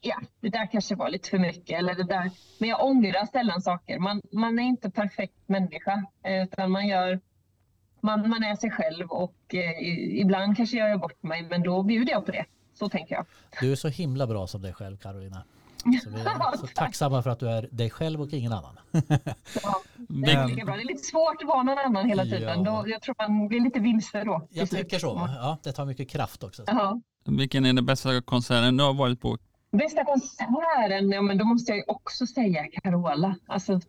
[0.00, 1.78] Ja, det där kanske var lite för mycket.
[1.78, 2.30] Eller det där.
[2.58, 3.98] Men jag ångrar sällan saker.
[3.98, 6.04] Man, man är inte perfekt människa.
[6.24, 7.20] eh, Utan man, gör,
[8.00, 11.42] man, man är sig själv och eh, ibland kanske jag gör bort mig.
[11.42, 12.44] Men då bjuder jag på det.
[12.74, 13.26] Så tänker jag.
[13.60, 15.44] Du är så himla bra som dig själv Carolina.
[16.04, 16.74] Så vi är så Tack.
[16.74, 18.78] tacksamma för att du är dig själv och ingen annan.
[19.62, 20.76] Ja, det är lika bra.
[20.76, 22.64] Det är lite svårt att vara någon annan hela tiden.
[22.64, 22.82] Ja.
[22.82, 24.46] Då, jag tror man blir lite vilse då.
[24.50, 25.28] Jag tycker så.
[25.36, 26.62] Ja, det tar mycket kraft också.
[26.66, 27.00] Ja.
[27.24, 29.38] Vilken är den bästa konserten du har varit på?
[29.72, 33.36] Bästa konserten, ja men då måste jag ju också säga Carola.
[33.46, 33.80] Alltså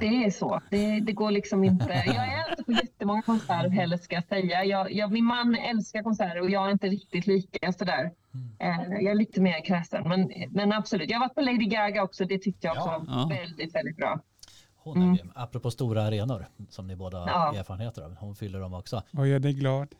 [0.00, 0.60] det är så.
[0.70, 1.92] Det, det går liksom inte.
[2.06, 4.64] Jag är inte på jättemånga konserter heller ska jag säga.
[4.64, 8.10] Jag, jag, min man älskar konserter och jag är inte riktigt lika sådär.
[8.58, 10.08] Eh, jag är lite mer kräsen.
[10.08, 11.10] Men, men absolut.
[11.10, 12.24] Jag har varit på Lady Gaga också.
[12.24, 12.98] Det tyckte jag också Ja.
[12.98, 13.28] var Ja.
[13.42, 14.20] väldigt, väldigt bra.
[14.76, 15.16] Hon är Mm.
[15.16, 15.32] grym.
[15.34, 17.54] Apropå stora arenor som ni båda har Ja.
[17.60, 18.14] erfarenheter av.
[18.16, 19.02] Hon fyller dem också.
[19.10, 19.94] Vad gör dig glad?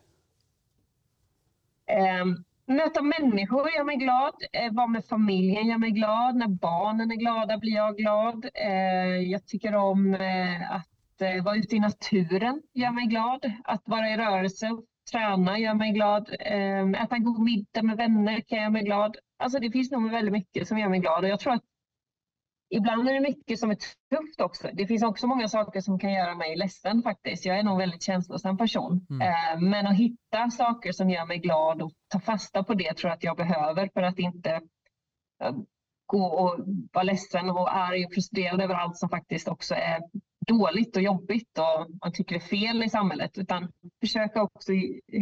[1.85, 2.25] Eh,
[2.67, 4.33] möta människor gör mig glad.
[4.53, 6.35] Eh, vara med familjen gör mig glad.
[6.35, 8.45] När barnen är glada blir jag glad.
[8.53, 13.51] Eh, jag tycker om eh, att eh, vara ute i naturen gör mig glad.
[13.63, 16.29] Att vara i rörelse och träna gör mig glad.
[16.39, 19.17] Eh, äta en god middag med vänner kan göra mig glad.
[19.39, 21.63] Alltså det finns nog väldigt mycket som gör mig glad och jag tror att
[22.69, 24.69] Ibland är det mycket som är tufft också.
[24.73, 27.45] Det finns också många saker som kan göra mig ledsen faktiskt.
[27.45, 29.05] Jag är nog en väldigt känslosam person.
[29.09, 29.21] Mm.
[29.21, 33.09] Eh, Men att hitta saker som gör mig glad och ta fasta på det tror
[33.09, 34.51] jag att jag behöver för att inte
[35.43, 35.55] eh,
[36.05, 36.55] gå och
[36.93, 39.99] vara ledsen och arg och frustrerad över allt som faktiskt också är
[40.47, 43.37] dåligt och jobbigt och man tycker är fel i samhället.
[43.37, 44.71] Utan försöka också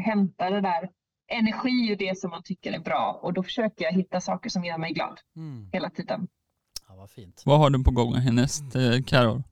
[0.05, 0.89] hämta det där
[1.31, 4.63] energi ur det som man tycker är bra och då försöker jag hitta saker som
[4.65, 5.69] gör mig glad Mm.
[5.73, 6.27] hela tiden.
[7.05, 7.43] Vad fint.
[7.45, 9.43] Vad har du på gång härnäst, eh, Carol?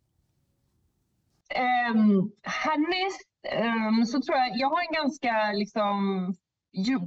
[1.94, 5.96] Um, härnäst ehm, så tror jag, jag har en ganska liksom,
[6.72, 7.00] ju,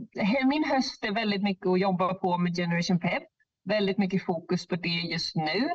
[0.47, 3.23] min höst är väldigt mycket att jobba på med Generation Pep.
[3.65, 5.69] Väldigt mycket fokus på det just nu.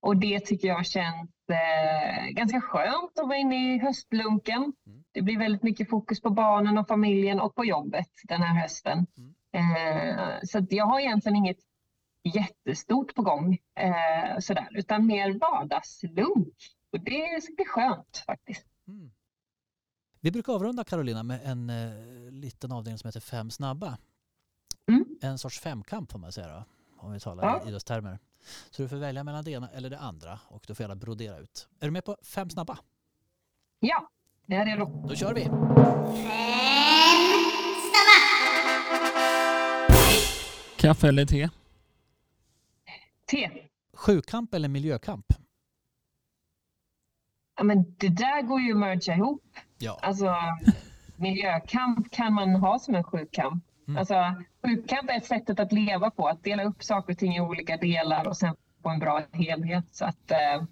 [0.00, 4.72] Och det tycker jag känns eh, ganska skönt att vara inne i höstlunken.
[5.12, 9.06] Det blir väldigt mycket fokus på barnen och familjen och på jobbet den här hösten.
[9.52, 11.58] Eh, så att jag har egentligen inget
[12.24, 16.54] jättestort på gång, eh, sådär, utan mer vardagslunk
[16.92, 18.66] Och det ska bli skönt faktiskt.
[18.88, 19.10] Mm.
[20.20, 23.98] Vi brukar avrunda Carolina med en eh, liten avdelning som heter Fem snabba.
[24.88, 25.04] Mm.
[25.22, 26.64] En sorts femkamp får man säga då,
[26.98, 27.62] om vi talar Ja.
[27.64, 28.18] i idrottstermer.
[28.70, 31.38] Så du får välja mellan det ena eller det andra och du får gärna brodera
[31.38, 31.68] ut.
[31.80, 32.78] Är du med på Fem snabba?
[33.80, 34.10] Ja,
[34.46, 35.06] det är redo.
[35.08, 35.44] Då kör vi!
[40.76, 41.48] Kaffe eller te?
[43.30, 43.50] Te.
[43.96, 45.26] Sjukamp eller miljökamp?
[47.56, 49.42] Ja, men det där går ju att mergea ihop.
[49.78, 49.98] Ja.
[50.02, 50.34] Alltså,
[51.16, 53.64] miljökamp kan man ha som en sjukkamp.
[53.88, 53.98] Mm.
[53.98, 54.14] Alltså,
[54.66, 57.76] sjukkamp är ett sätt att leva på, att dela upp saker och ting i olika
[57.76, 59.84] delar och sen få en bra helhet.
[59.90, 60.64] Så att, eh,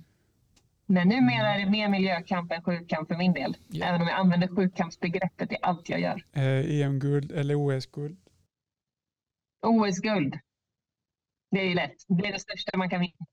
[0.86, 3.56] men numera är det mer miljökamp än sjukkamp för min del.
[3.68, 3.86] Ja.
[3.86, 6.24] Även om jag använder sjukkampsbegreppet i allt jag gör.
[6.32, 8.18] Eh, EM-guld eller OS-guld?
[9.62, 10.38] OS-guld.
[11.50, 11.96] Det är ju lätt.
[12.08, 13.26] Det är det största man kan vinna.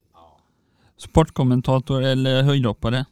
[0.97, 3.05] Sportkommentator eller höjdhoppare?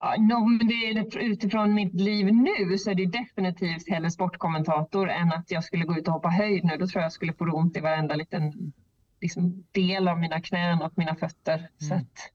[0.00, 5.10] Ja, no, men det är utifrån mitt liv nu så är det definitivt hellre sportkommentator
[5.10, 6.76] än att jag skulle gå ut och hoppa höjd nu.
[6.76, 8.72] Då tror jag jag skulle få ont i varenda liten
[9.20, 11.68] liksom, del av mina knän och mina fötter.
[11.78, 11.98] Så Mm.
[11.98, 12.32] att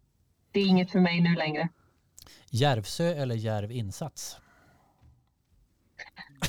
[0.51, 1.69] det är inget för mig nu längre.
[2.49, 4.37] Järvsö eller Järv insats?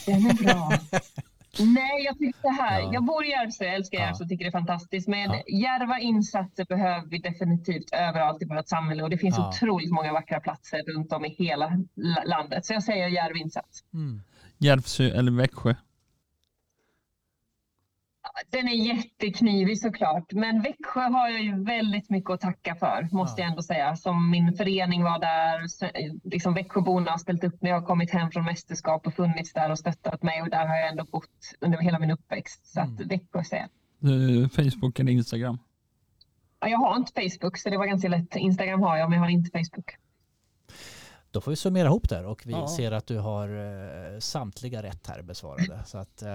[0.07, 0.73] Den är bra.
[1.59, 2.81] Nej, jag tycker så här.
[2.81, 2.91] Ja.
[2.93, 3.99] Jag bor i Järvsö, jag älskar.
[3.99, 5.09] Järvsö och tycker det är fantastiskt.
[5.09, 5.43] Men Ja.
[5.49, 9.49] järva insatser behöver vi definitivt överallt i vårt samhälle och det finns Ja.
[9.49, 11.67] otroligt många vackra platser runt om i hela
[11.97, 12.67] la- landet.
[12.67, 13.85] Så jag säger järv insats.
[13.95, 14.21] Mm.
[14.59, 15.75] Järvsö eller Växjö?
[18.51, 23.41] Den är jätteknivig såklart, men Växjö har jag ju väldigt mycket att tacka för, måste
[23.41, 23.45] Ja.
[23.45, 23.97] jag ändå säga.
[23.97, 25.61] Som min förening var där,
[26.31, 29.71] liksom Växjöborna har ställt upp när jag har kommit hem från mästerskap och funnits där
[29.71, 32.67] och stöttat mig och där har jag ändå bott under hela min uppväxt.
[32.67, 33.09] Så att Mm.
[33.09, 33.69] Växjö säger
[34.03, 35.59] Eh, Facebook eller Instagram?
[36.61, 38.37] ja, Jag har inte Facebook så det var ganska lätt.
[38.37, 39.91] Instagram har jag men jag har inte Facebook.
[41.37, 42.69] Då får vi summera ihop där och vi Ja.
[42.69, 45.81] ser att du har eh, samtliga rätt här besvarade.
[45.87, 46.29] Så att, eh,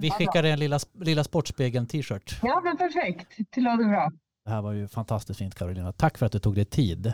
[0.00, 2.38] vi skickar dig en lilla, lilla Sportspegeln t-shirt.
[2.42, 4.10] Ja men perfekt, det låter bra.
[4.44, 5.92] Det här var ju fantastiskt fint Carolina.
[5.92, 7.12] Tack för att du tog dig tid.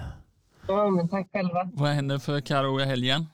[0.68, 1.70] Ja, men tack själva.
[1.72, 3.26] Vad händer för Karo i helgen?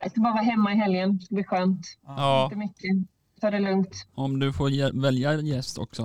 [0.00, 1.86] Jag ska bara vara hemma i helgen, det ska bli skönt.
[2.06, 3.08] Ja, Inte mycket,
[3.40, 4.06] ta det lugnt.
[4.14, 6.02] om du får välja gäst också.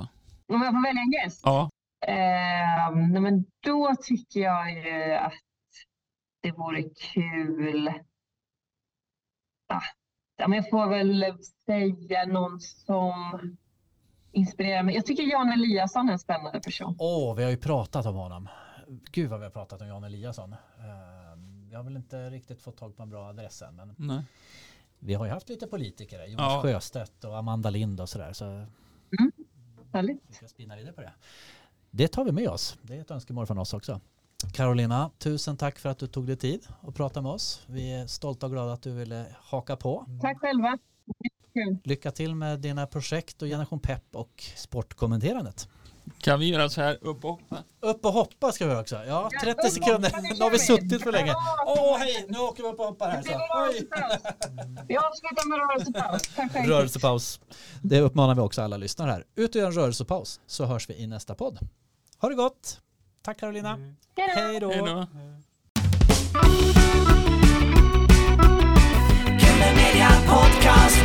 [0.47, 1.41] Om jag får välja en gäst?
[1.43, 1.69] Ja,
[2.08, 5.34] Eh, nej, men då tycker jag ju att
[6.43, 7.91] det vore kul.
[10.38, 11.25] Ja, men jag får väl
[11.65, 13.58] säga någon som
[14.32, 14.95] inspirerar mig.
[14.95, 16.95] Jag tycker Jan Eliasson är en spännande person.
[16.99, 18.49] Åh, vi har ju pratat om honom.
[19.12, 20.53] Gud vad vi har pratat om Jan Eliasson.
[20.53, 20.60] Eh,
[21.71, 24.23] Jag har väl inte riktigt fått tag på en bra adress än, men nej.
[24.99, 26.25] vi har ju haft lite politiker.
[26.25, 26.62] Jonas Ja.
[26.62, 28.34] Sjöstedt och Amanda Lind och sådär.
[28.34, 28.65] Så
[29.93, 30.21] Härligt.
[30.27, 31.13] vi ska spinna vidare på det.
[31.91, 32.77] Det tar vi med oss.
[32.82, 34.01] Det är ett önskemål från oss också.
[34.51, 37.62] Carolina, tusen tack för att du tog dig tid att prata med oss.
[37.67, 40.06] Vi är stolta och glada att du ville haka på.
[40.21, 40.77] Tack själva.
[41.84, 45.67] Lycka till med dina projekt och Generation Pepp och sportkommenterandet.
[46.17, 47.63] Kan vi göra så här upp och hoppa?
[47.79, 48.95] Upp och hoppa ska vi också.
[48.95, 50.12] Ja, Ja, 30 upp och sekunder.
[50.38, 51.34] Nu har vi suttit för länge.
[51.65, 52.25] Åh, hej!
[52.29, 53.21] Nu åker vi upp och hoppar här.
[53.21, 53.32] Så.
[53.32, 53.88] Oj.
[54.88, 56.21] Vi avslutar med rörelsepaus.
[56.67, 57.39] Rörelsepaus.
[57.82, 59.25] Det uppmanar vi också alla lyssnare här.
[59.36, 61.60] Ut och gör en rörelsepaus så hörs vi i nästa podd.
[62.17, 62.82] Ha det gott!
[63.24, 63.74] Tack Carolina.
[63.74, 63.96] Mm.
[64.18, 64.72] Hej då.
[64.72, 65.08] Hej då.
[70.28, 70.98] Podcast,